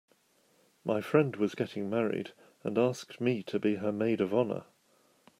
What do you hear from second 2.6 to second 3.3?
and asked